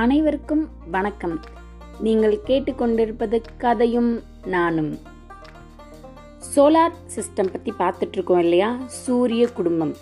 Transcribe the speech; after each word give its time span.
அனைவருக்கும் 0.00 0.62
வணக்கம். 0.94 1.34
நீங்கள் 2.04 2.34
கேட்டுக்கொண்டிருப்பது 2.46 3.36
கதையும் 3.62 4.20
நானும். 4.44 4.92
சோலார் 6.52 6.94
சிஸ்டம் 7.14 7.50
பற்றி 7.52 7.72
பார்த்துட்டு 7.80 8.16
இருக்கோம் 8.18 8.38
இல்லையா? 8.38 8.70
சூரிய 8.86 9.48
குடும்பம். 9.58 9.92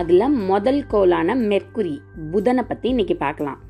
அதில் 0.00 0.26
முதல் 0.50 0.80
கோளான 0.92 1.36
மெர்க்குரி 1.50 1.94
புதனை 2.32 2.62
பற்றி 2.62 2.88
இன்னைக்கு 2.88 3.16
பார்க்கலாம். 3.16 3.60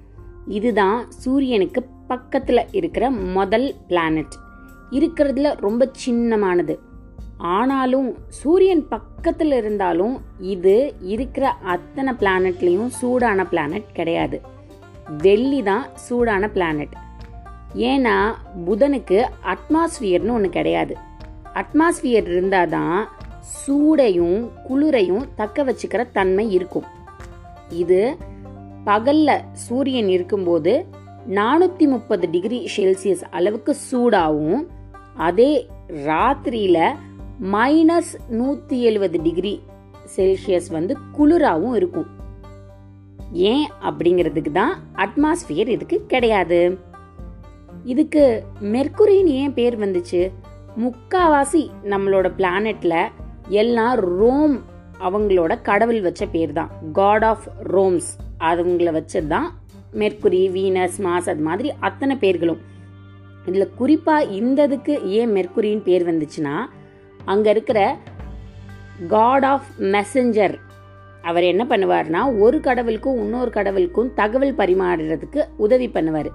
இதுதான் 0.59 0.99
சூரியனுக்கு 1.23 1.83
பக்கத்தில் 2.07 2.65
இருக்கிற 2.73 3.11
முதல் 3.11 3.69
பிளானட் 3.91 4.37
இருக்கிறதுல 4.91 5.55
ரொம்ப 5.67 5.91
சின்னமானது. 6.07 6.77
ஆனாலும் 7.37 8.11
சூரியன் 8.41 8.89
பக்கத்தில் 8.89 9.53
இருந்தாலும் 9.53 10.17
இது 10.57 10.95
இருக்கிற 11.15 11.47
அத்தனை 11.77 12.15
பிளானட்லேயும் 12.23 12.93
சூடான 13.01 13.45
பிளானட் 13.45 13.97
கிடையாது. 14.01 14.55
வெள்ளி 15.25 15.63
தான் 15.63 15.85
சூடான 16.07 16.49
பிளானட் 16.55 16.95
ஏன்னா 17.91 18.17
புதனுக்கு 18.67 19.19
அட்மாஸ்பியர்னு 19.53 20.35
ஒன்று 20.37 20.51
கிடையாது. 20.51 20.95
அட்மாஸ்பியர் 21.61 22.29
இருந்தால் 22.33 22.69
தான் 22.69 22.99
சூடையும் 23.59 24.39
குளிரையும் 24.67 25.27
தக்க 25.41 25.65
வச்சுக்கிற 25.65 26.03
தன்மை 26.13 26.47
இருக்கும். 26.57 26.87
இது 27.83 28.01
பகல்ல 28.89 29.39
சூரியன் 29.67 30.09
இருக்கும்போது 30.09 30.73
நானூற்றி 31.39 31.87
முப்பது 31.95 32.27
டிகிரி 32.35 32.59
செல்சியஸ் 32.75 33.25
அளவுக்கு 33.39 33.73
சூடாகவும் 33.89 34.65
அதே 35.29 35.53
ராத்திரியில 36.09 36.79
மைனஸ் 37.55 38.13
நூற்றி 38.29 38.77
எழுபது 38.91 39.19
டிகிரி 39.23 39.55
செல்சியஸ் 40.17 40.69
வந்து 40.77 40.95
குளிராகவும் 41.17 41.75
இருக்கும். 41.75 42.09
ஏன் 43.33 43.67
அப்படிங்கிறதுக்கு 43.83 44.53
தான் 44.53 44.75
அட்மாஸ்பியர் 44.95 45.69
இதுக்கு 45.69 46.07
கிடையாது. 46.07 46.79
இதுக்கு 47.85 48.45
மெர்க்குரின்னு 48.61 49.35
ஏன் 49.43 49.55
பேர் 49.55 49.77
வந்துச்சு? 49.79 50.31
முக்காவாசி 50.77 51.71
நம்மளோட 51.85 52.27
பிளானட்ல 52.39 52.95
எல்லாம் 53.49 53.95
ரோம் 54.19 54.57
அவங்களோட 55.01 55.63
கடவுள் 55.63 56.01
வச்ச 56.01 56.27
பேர் 56.27 56.53
தான். 56.53 56.71
காட் 56.93 57.25
ஆஃப் 57.25 57.47
ரோம்ஸ் 57.75 58.11
அவங்கள 58.39 58.91
வச்சது 58.99 59.27
தான் 59.27 59.49
மெர்க்குரி 59.93 60.43
வீனஸ் 60.53 60.99
மாஸ் 61.03 61.29
அது 61.29 61.41
மாதிரி 61.41 61.73
அத்தனை 61.81 62.17
பேர்களும். 62.17 62.61
இதில் 63.47 63.75
குறிப்பாக 63.75 64.25
இந்த 64.25 64.63
இதுக்கு 64.63 65.11
ஏன் 65.11 65.33
மெர்க்குரின்னு 65.37 65.87
பேர் 65.89 66.05
வந்துச்சுன்னா 66.11 66.55
அங்கே 67.25 67.51
இருக்கிற 67.51 67.97
காட் 69.09 69.45
ஆஃப் 69.45 69.69
மெசஞ்சர் 69.79 70.55
அவர் 71.29 71.45
என்ன 71.53 71.63
பண்ணுவார்னா 71.71 72.21
ஒரு 72.45 72.59
கடவுளுக்கும் 72.67 73.21
இன்னொரு 73.23 73.51
கடவுளுக்கும் 73.59 74.11
தகவல் 74.21 74.59
பரிமாறுறதுக்கு 74.61 75.41
உதவி 75.65 75.89
பண்ணுவார். 75.95 76.31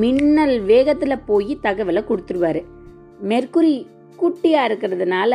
மின்னல் 0.00 0.56
வேகத்தில் 0.70 1.24
போய் 1.30 1.52
தகவலை 1.66 2.02
கொடுத்துருவாரு. 2.10 2.62
மெர்க்குரி 3.30 3.74
குட்டியாக 4.18 4.68
இருக்கிறதுனால 4.68 5.32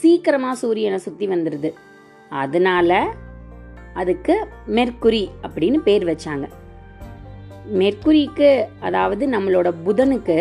சீக்கிரமாக 0.00 0.60
சூரியனை 0.62 0.98
சுற்றி 1.06 1.26
வந்துடுது 1.32 1.70
அதனால 2.42 2.98
அதுக்கு 4.00 4.34
மெர்க்குரி 4.76 5.22
அப்படின்னு 5.46 5.78
பேர் 5.86 6.04
வச்சாங்க. 6.10 6.46
மெர்க்குரிக்கு 7.80 8.50
அதாவது 8.86 9.24
நம்மளோட 9.34 9.68
புதனுக்கு 9.86 10.36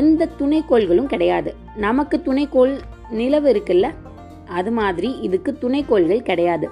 எந்த 0.00 0.28
துணைக்கோள்களும் 0.40 1.12
கிடையாது. 1.12 1.50
நமக்கு 1.86 2.16
துணைக்கோள் 2.26 2.74
நிலவு 3.20 3.48
இருக்குல்ல 3.52 3.86
அது 4.48 4.70
மாதிரி 4.70 5.10
இதுக்கு 5.18 5.58
துணைக்கோள்கள் 5.60 6.22
கிடையாது. 6.22 6.68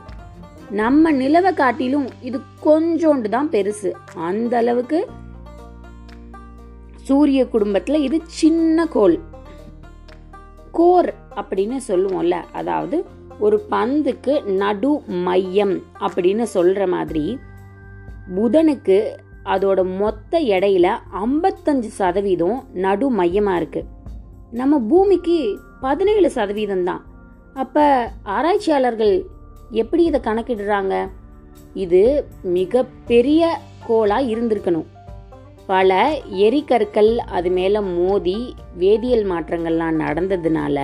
நம்ம 0.70 1.12
நிலவை 1.12 1.54
காட்டிலும் 1.54 2.06
இது 2.22 2.40
கொஞ்சோண்டு 2.64 3.28
தான் 3.28 3.50
பெருசு. 3.50 3.92
அந்த 4.14 4.56
அளவுக்கு 4.56 5.08
சூரிய 7.02 7.44
குடும்பத்துல 7.44 7.94
இது 7.94 8.20
சின்ன 8.24 8.86
கோள். 8.86 9.18
கோர் 10.70 11.14
அப்படின்னு 11.36 11.76
சொல்லுவோம்ல 11.88 12.42
அதாவது 12.52 13.04
ஒரு 13.38 13.66
பந்துக்கு 13.70 14.44
நடு 14.44 15.02
மையம் 15.06 15.82
அப்படின்னு 16.00 16.46
சொல்ற 16.54 16.88
மாதிரி 16.88 17.38
புதனுக்கு 18.34 18.98
அதோட 19.44 19.98
மொத்த 19.98 20.40
எடையில 20.40 20.86
ஐம்பத்தஞ்சு 21.24 21.90
சதவீதம் 22.00 22.64
நடு 22.72 23.06
மையமா 23.16 23.56
இருக்கு. 23.56 23.84
நம்ம 24.50 24.78
பூமிக்கு 24.78 25.58
பதினேழு 25.80 26.30
சதவீதம் 26.30 26.84
தான். 26.84 27.02
அப்போ 27.62 27.84
ஆராய்ச்சியாளர்கள் 28.36 29.14
எப்படி 29.82 30.02
இதை 30.04 30.20
கணக்கிடுறாங்க? 30.20 30.94
இது 31.84 32.00
மிகப்பெரிய 32.56 33.42
கோளாக 33.86 34.28
இருந்திருக்கணும். 34.32 34.88
பல 35.66 35.90
எரிக்கற்கள் 36.46 37.10
அது 37.36 37.50
மேலே 37.58 37.80
மோதி 37.96 38.38
வேதியியல் 38.82 39.26
மாற்றங்கள்லாம் 39.32 40.00
நடந்ததுனால 40.04 40.78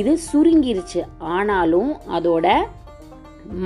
இது 0.00 0.12
சுருங்கிருச்சு. 0.30 1.00
ஆனாலும் 1.36 1.92
அதோட 2.16 2.46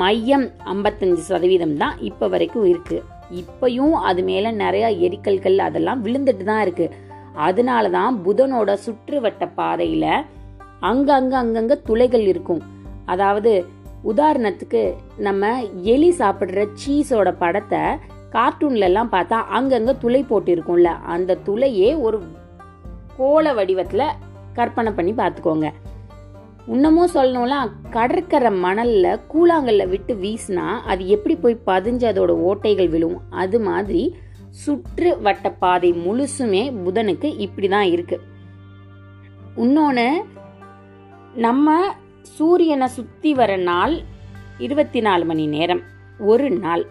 மையம் 0.01 0.47
ஐம்பத்தஞ்சு 0.73 1.23
சதவீதம் 1.31 1.77
தான் 1.77 1.97
இப்போ 2.09 2.27
வரைக்கும் 2.35 2.67
இருக்குது 2.73 3.07
இப்பையும் 3.41 3.95
அது 4.09 4.23
மேலே 4.31 4.51
நிறையா 4.65 4.89
எரிக்கல்கள் 5.07 5.67
அதெல்லாம் 5.69 6.03
விழுந்துட்டு 6.05 6.45
தான் 6.45 6.63
இருக்குது 6.67 6.95
அதனால 7.47 7.85
தான் 7.91 8.17
புதனோட 8.25 8.71
சுற்றுவட்ட 8.87 9.45
பாதையில் 9.55 10.13
அங்கங்க 10.91 11.35
அங்கங்க 11.43 11.75
துளைகள் 11.89 12.25
இருக்கும். 12.33 12.63
அதாவது 13.13 13.53
உதாரணத்துக்கு 14.11 14.83
நம்ம 15.27 15.53
எலி 15.95 16.11
சாப்பிட்ற 16.21 16.65
சீஸோட 16.81 17.31
படத்தை 17.43 17.83
கார்ட்டூன்லலாம் 18.35 19.13
பார்த்தா 19.15 19.39
அங்கங்க 19.57 19.93
துளை 20.03 20.23
போட்டிருக்கும்ல. 20.31 20.91
அந்த 21.15 21.39
துளையே 21.47 21.91
ஒரு 22.07 22.19
கோள 23.17 23.47
வடிவத்தில் 23.59 24.15
கற்பனை 24.59 24.91
பண்ணி 24.93 25.13
பார்த்துக்கோங்க. 25.21 25.69
இன்னமும் 26.75 27.15
சொல்லணும்னா 27.15 27.61
கடற்கரை 27.95 28.51
மணலில் 28.65 29.23
கூழாங்கல்ல 29.33 29.85
விட்டு 29.93 30.13
வீசினா 30.25 30.67
அது 30.91 31.03
எப்படி 31.15 31.35
போய் 31.45 31.57
பதிஞ்சு 31.71 32.07
அதோட 32.11 32.33
ஓட்டைகள் 32.49 32.93
விழும்? 32.95 33.17
அது 33.43 33.59
மாதிரி 33.69 34.03
சுற்று 34.63 35.11
வட்ட 35.27 35.47
பாதை 35.63 35.91
முழுசுமே 36.05 36.63
புதனுக்கு 36.85 37.29
இப்படி 37.45 37.69
தான் 37.75 37.89
இருக்குது 37.95 38.25
இன்னொன்று 39.57 40.07
நம்ம 41.35 41.95
சூரியனை 42.23 42.87
சுத்தி 42.87 43.35
வர 43.35 43.57
நாள் 43.57 44.01
இருபத்தி 44.59 45.01
நாலு 45.01 45.25
மணி 45.25 45.47
நேரம் 45.47 45.81
ஒரு 46.19 46.51
நாள். 46.51 46.87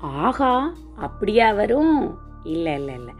ஆஹா 0.00 0.72
அப்படியா 0.96 1.52
வரும்? 1.52 2.18
இல்லை 2.44 2.74
இல்லை 2.74 2.94
இல்லை. 2.94 3.14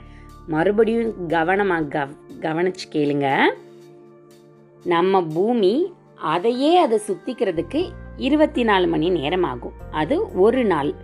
மறுபடியும் 0.47 1.27
கவனமாக 1.27 1.83
கவ 1.83 2.09
கவனிச்சு 2.41 2.93
கேளுங்க. 2.93 3.43
நம்ம 4.85 5.23
பூமி 5.23 5.93
அதையே 6.15 6.77
அதை 6.77 7.01
சுத்திக்கிறதுக்கு 7.07 7.91
இருபத்தி 8.17 8.65
நாலு 8.65 8.87
மணி 8.87 9.09
நேரம் 9.09 9.43
ஆகும் 9.43 9.73
அது 9.91 10.39
ஒரு 10.39 10.65
நாள். 10.65 10.95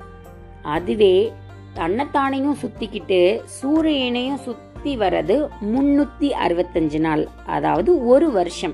அதுவே 0.63 1.33
தன்னைத்தானையும் 1.75 2.57
சுத்திக்கிட்டு 2.63 3.43
சூரியனையும் 3.63 4.57
சுற்றி 4.83 5.01
வர்றது 5.03 5.35
முன்னூத்தி 5.73 6.29
அறுபத்தஞ்சு 6.45 6.99
நாள் 7.05 7.21
அதாவது 7.57 7.91
ஒரு 8.13 8.29
வருஷம். 8.37 8.73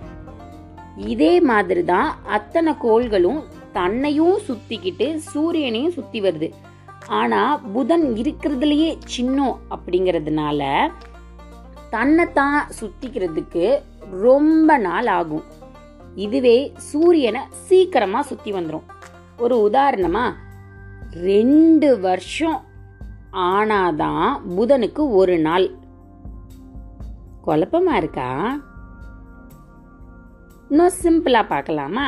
இதே 1.12 1.32
மாதிரி 1.48 1.82
தான் 1.90 2.08
அத்தனை 2.36 2.72
கோள்களும் 2.84 3.40
தன்னையும் 3.74 4.36
சுத்திக்கிட்டு 4.46 5.06
சூரியனையும் 5.32 5.94
சுத்தி 5.96 6.20
வருது. 6.26 6.48
ஆனா 7.18 7.40
புதன் 7.74 8.06
இருக்கிறதுலயே 8.22 8.88
சின்னம் 9.14 9.58
அப்படிங்கிறதுனால 9.74 10.70
தன்னைத்தான் 11.94 12.58
சுத்திக்கிறதுக்கு 12.78 13.66
ரொம்ப 14.22 14.78
நாள் 14.86 15.10
ஆகும். 15.18 15.44
இதுவே 16.26 16.58
சூரியனை 16.90 17.42
சீக்கிரமா 17.66 18.22
சுத்தி 18.30 18.52
வந்துடும் 18.56 18.88
ஒரு 19.44 19.58
உதாரணமா 19.68 20.24
ரெண்டு 21.28 21.90
வருஷம் 22.06 22.58
ஆனாதான் 23.50 24.26
புதனுக்கு 24.56 25.02
ஒரு 25.20 25.36
நாள். 25.48 25.68
குழப்பமா 27.48 27.94
இருக்கா? 27.94 28.28
இன்னும் 30.70 30.96
சிம்பிளா 31.02 31.42
பார்க்கலாமா? 31.48 32.06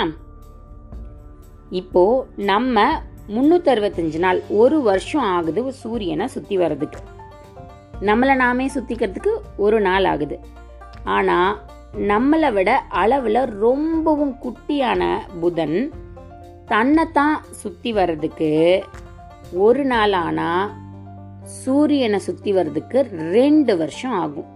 இப்போ 1.70 2.26
நம்ம 2.36 2.84
முன்னூத்தி 3.28 3.68
அறுபத்தஞ்சு 3.74 4.18
நாள் 4.18 4.38
ஒரு 4.48 4.82
வருஷம் 4.82 5.26
ஆகுது 5.36 5.72
சூரியனை 5.72 6.26
சுத்தி 6.26 6.56
வர்றதுக்கு. 6.56 7.00
நம்மளை 8.00 8.34
நாமே 8.36 8.66
சுத்திக்கிறதுக்கு 8.74 9.32
ஒரு 9.56 9.80
நாள் 9.80 10.04
ஆகுது. 10.04 10.38
ஆனா 11.04 11.38
நம்மளை 12.10 12.52
விட 12.52 12.70
அளவில் 13.02 13.42
ரொம்பவும் 13.64 14.34
குட்டியான 14.42 15.02
புதன் 15.40 15.78
தன்னைத்தான் 16.66 17.36
சுற்றி 17.50 17.92
வர்றதுக்கு 17.92 18.50
ஒரு 19.52 19.84
நாள் 19.84 20.12
ஆனால் 20.12 20.70
சூரியனை 21.62 22.18
சுற்றி 22.18 22.52
வர்றதுக்கு 22.52 22.98
ரெண்டு 23.10 23.76
வருஷம் 23.76 24.12
ஆகும். 24.12 24.50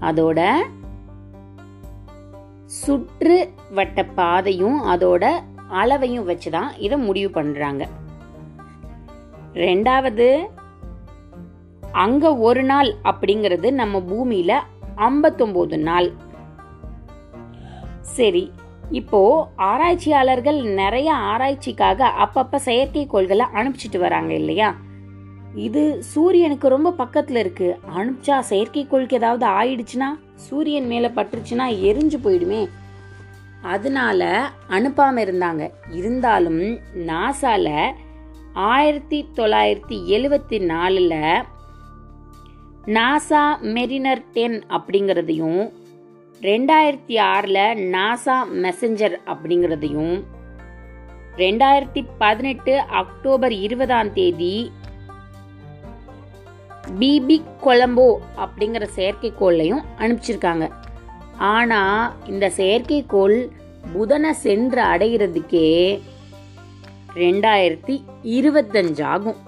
அதோட 0.00 0.52
சுற்று 2.66 3.54
வட்ட 3.70 4.04
பாதையும் 4.04 4.82
அதோட 4.84 5.42
அளவையும் 5.68 6.24
வச்சு 6.24 6.50
தான் 6.50 6.76
இதை 6.76 6.96
முடிவு 6.96 7.40
பண்ணுறாங்க 7.40 7.88
ரெண்டாவது 9.54 10.48
அங்க 11.94 12.36
ஒரு 12.36 12.62
நாள் 12.62 12.94
அப்படிங்கிறது 13.04 13.72
நம்ம 13.72 14.00
பூமியில 14.00 14.60
ஐம்பத்தொம்போது 14.96 15.78
நாள். 15.78 16.12
சரி 18.00 18.52
இப்போ 18.90 19.50
ஆராய்ச்சியாளர்கள் 19.56 20.62
நிறைய 20.62 21.14
ஆராய்ச்சிக்காக 21.14 22.02
அப்பப்ப 22.02 22.58
செயற்கைக்கோள்களை 22.64 23.46
அனுப்பிச்சிட்டு 23.52 23.98
வராங்க 23.98 24.34
இல்லையா? 24.34 24.76
இது 25.54 26.02
சூரியனுக்கு 26.02 26.68
ரொம்ப 26.68 26.94
பக்கத்துல 26.98 27.36
இருக்கு. 27.36 27.78
அனுப்பிச்சா 27.98 28.42
செயற்கைக்கோளுக்கு 28.50 29.14
ஏதாவது 29.14 29.46
ஆயிடுச்சுன்னா 29.46 30.18
சூரியன் 30.34 30.86
மேல 30.86 31.08
பட்டுருச்சுன்னா 31.08 31.66
எரிஞ்சு 31.82 32.14
போயிடுமே. 32.24 32.68
அதனால 33.62 34.50
அனுப்பாம 34.68 35.16
இருந்தாங்க. 35.16 35.70
இருந்தாலும் 35.90 36.60
நாசால 37.06 37.92
ஆயிரத்தி 38.52 39.28
தொள்ளாயிரத்தி 39.34 40.06
எழுவத்தி 40.06 40.58
நாலுல 40.58 41.42
நாசா 42.86 43.60
மெரினர் 43.60 44.22
டென் 44.32 44.62
அப்படிங்கிறதையும் 44.68 45.72
ரெண்டாயிரத்தி 46.40 47.20
ஆறில் 47.20 47.92
நாசா 47.92 48.36
மெசஞ்சர் 48.52 49.16
அப்படிங்கிறதையும் 49.26 50.22
ரெண்டாயிரத்தி 51.36 52.06
பதினெட்டு 52.18 52.78
அக்டோபர் 52.78 53.52
இருபதாம் 53.52 54.12
தேதி 54.12 54.72
பிபி 56.98 57.36
கொலம்போ 57.64 58.06
அப்படிங்கிற 58.42 58.84
செயற்கைக்கோளையும் 58.96 59.82
அனுப்பிச்சிருக்காங்க. 59.98 60.66
ஆனால் 61.36 62.12
இந்த 62.26 62.46
செயற்கைக்கோள் 62.56 63.36
புதனை 63.92 64.32
சென்று 64.32 64.82
அடைகிறதுக்கே 64.82 65.68
ரெண்டாயிரத்தி 67.14 67.94
இருபத்தஞ்சு 68.36 69.02
ஆகும். 69.02 69.38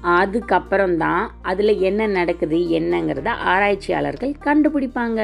அதுக்கப்புறம் 0.00 0.96
தான் 0.96 1.24
அதில் 1.42 1.80
என்ன 1.88 2.06
நடக்குது 2.06 2.58
என்னங்கிறத 2.78 3.28
ஆராய்ச்சியாளர்கள் 3.52 4.32
கண்டுபிடிப்பாங்க. 4.46 5.20